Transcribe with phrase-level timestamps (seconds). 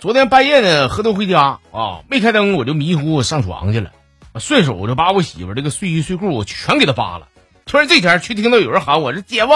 [0.00, 3.90] 昨天半夜呢，喝多回家啊，没开灯我就迷糊上床去了，
[4.38, 7.26] 顺手就把我媳妇这个睡衣睡裤我全给她扒了。
[7.66, 9.52] 突然这天却听到有人喊我是姐夫，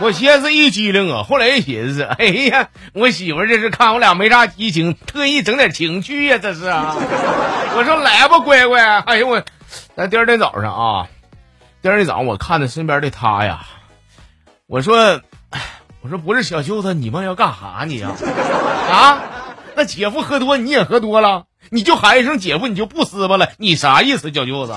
[0.00, 6.66] 我先是一激灵啊，后来一寻思，哎呀，我媳妇这是看我俩没啥激情，特意整点情趣呀，这是。
[6.66, 8.80] 我说来吧，乖乖。
[9.00, 9.42] 哎呦我，
[9.96, 11.08] 那第二天早上啊，
[11.82, 13.66] 第二天早上我看着身边的她呀，
[14.68, 15.20] 我说。
[16.00, 18.14] 我说不是小舅子，你们要干哈你呀？
[18.90, 19.20] 啊，
[19.74, 24.72] 那姐夫喝多，你也喝多了，你就喊一声姐夫，你就不撕巴了，你啥意思，小舅子？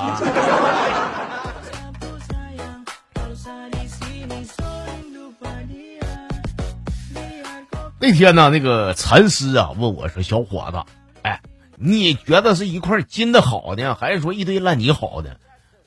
[8.00, 10.84] 那天呢，那个禅师啊问我说：“小伙子，
[11.22, 11.40] 哎，
[11.78, 15.30] 你觉得是一块金的好呢，还是说一堆烂泥好呢？”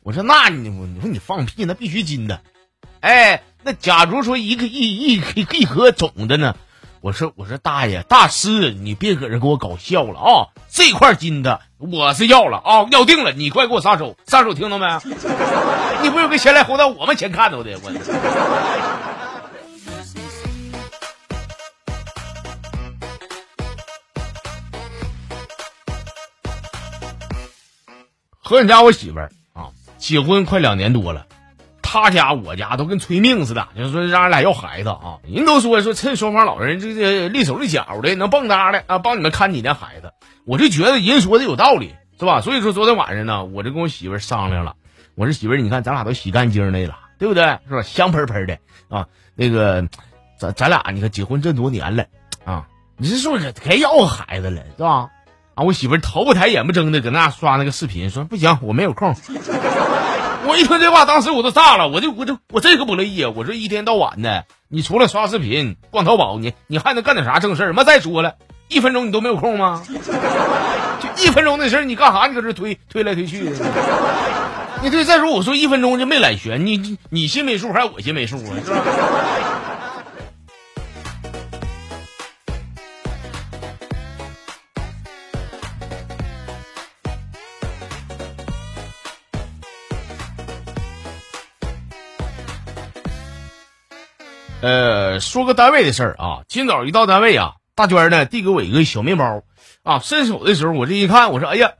[0.04, 2.40] 我说：“那你，你说你放屁，那必须金的。”
[3.02, 3.42] 哎。
[3.64, 6.54] 那假如说一个一一一盒种的呢？
[7.00, 10.48] 我说我说大爷大师，你别搁这给我搞笑了啊！
[10.70, 14.86] 这块金的我是要了啊，要定了，你快给我撒手撒手，听到没？
[16.02, 17.90] 你不有个先来后到，我们先看到的我。
[28.40, 29.18] 和你家我媳妇
[29.54, 31.26] 啊，结婚快两年多了。
[31.94, 35.20] 他家我家都跟催命似的，就是说让俺俩要孩子啊！
[35.28, 40.12] 人都说说趁双方老人这个立手立脚的，能蹦跶的啊，帮你们看几年孩子。
[40.44, 42.40] 我就觉得人说的有道理，是吧？
[42.40, 44.74] 所以说昨天晚上呢，我就跟我媳妇商量了。
[45.14, 47.44] 我说媳妇，你看咱俩都洗干净的了，对不对？
[47.68, 47.82] 是吧？
[47.82, 49.06] 香喷喷的啊！
[49.36, 49.86] 那个，
[50.36, 52.06] 咱咱俩你看结婚这么多年了
[52.44, 55.10] 啊，你是说该要孩子了，是吧？
[55.54, 59.14] 啊，我媳妇头不抬眼不睁的搁那刷那个视频，说不行，我没有空。
[60.46, 63.32] 我一听这话，当时我都炸了，我就我就我这个不乐意啊！
[63.34, 67.82] 我说一天到晚的，你除了刷视频、逛淘宝，你你还能干点啥正事儿妈？
[67.84, 68.34] 再说了，
[68.68, 69.82] 一分钟你都没有空吗？
[71.00, 72.26] 就一分钟的事儿，你干啥？
[72.26, 73.56] 你搁这推推来推去的？
[74.82, 78.52] 你这，再说我说一分钟就没揽悬，你你你心没数还是我心没数啊？
[94.60, 99.42] 呃，说个单位的事儿啊，今早一到单位啊，大娟呢递给我一个小面包，
[99.82, 101.72] 啊，伸手的时候我这一看，我说哎呀，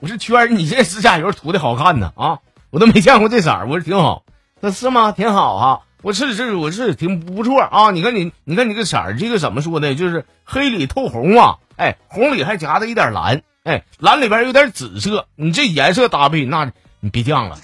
[0.00, 2.40] 我说娟儿，你这指甲油涂的好看呢啊，
[2.70, 4.24] 我都没见过这色儿，我说挺好，
[4.60, 5.12] 那是吗？
[5.12, 9.94] 挺好哈，我是是我是挺不错啊，你看你你看你这色儿，这个怎么说呢？
[9.94, 17.56] 就是黑里透红啊，哎，红里还夹着一点蓝，哎，蓝里边有点紫色，你这颜色搭配，那你别犟了。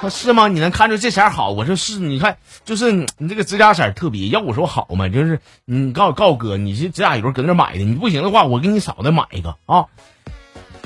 [0.00, 0.48] 说是吗？
[0.48, 1.50] 你能看出这色好？
[1.50, 4.28] 我说是，你看，就是你这个指甲色特别。
[4.28, 9.84] 要我说好嘛，就是你告告哥，你这指甲油搁那买的，你不行的话，我给你嫂子买一个啊。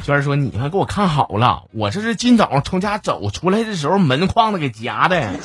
[0.03, 5.31] 娟儿说你还给我看好了，我这是今早上从家走出来的时候门框子给夹的。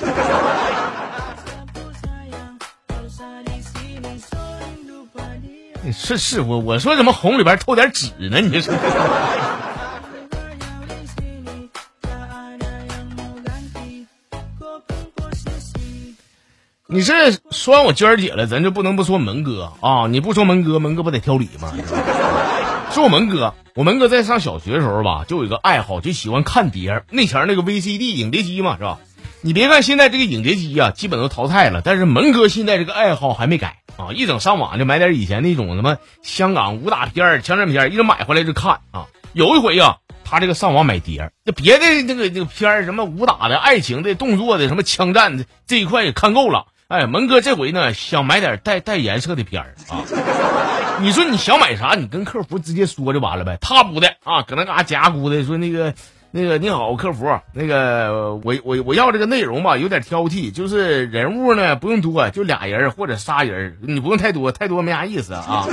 [5.94, 8.41] 是是，我我说怎么红里边透点紫呢？
[8.41, 8.74] 你说。
[16.91, 20.07] 你这说完我娟儿姐了，咱就不能不说门哥啊！
[20.07, 21.72] 你不说门哥，门哥不得挑理吗？
[22.91, 27.05] 说我门哥，我门哥在上小学的时候吧，就有一个爱好，就喜欢看碟儿。
[27.11, 28.97] 那前那个 VCD 影碟机嘛，是吧？
[29.41, 34.09] 你别看现在这个影碟机呀，基本都淘汰了，但是门哥现在这个爱好还没改啊！
[34.16, 39.06] 一整上网就买点以前那种什么香港武打片、枪战片，一直买回来就看啊。
[39.33, 46.66] 有一回呀，他这个上网买碟儿，那别的那个那个片儿什么武打的、爱情的、动作的、什么枪战的这一块也看够了。
[46.89, 50.01] 哎，门哥这回呢，想买点带带颜色的片儿啊！
[51.01, 53.59] 你说你想买啥，你跟客服直接说就完了呗。
[53.61, 55.94] 他不的啊，搁那嘎夹咕的说那个
[56.31, 65.68] 那个你好，客服，那个我我我要这个内容吧，有点挑剔，就是人物呢不用多，就俩人或者仨人，你不用太多，太多没啥意思啊。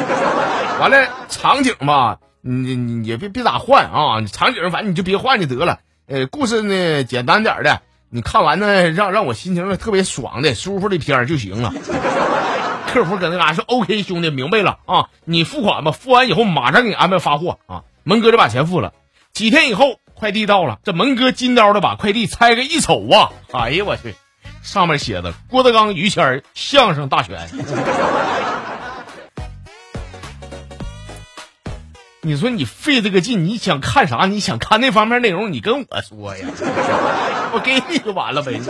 [0.78, 5.78] 完了场景吧，你你也别别咋换啊，场景反正你就别换就得了。
[6.08, 7.80] 呃，故事呢简单点的。
[8.08, 11.72] 你看完呢，让让我心情特别爽的、舒服的片儿就行了。
[12.92, 18.92] 客服搁那嘎说：“OK，兄弟，明白了啊，你付款吧，付完以后马上给你安排发货啊。”门哥就把钱付了。
[19.32, 24.14] 几天以后，快递到了，这门哥金刀的把快递拆开一瞅啊，哎呀我去，
[24.62, 27.48] 上面写的郭德纲、于谦相声大全。
[32.22, 34.24] 你说你费这个劲，你想看啥？
[34.26, 36.46] 你想看那方面内容，你跟我说呀，
[37.56, 38.60] 我给你就完了呗。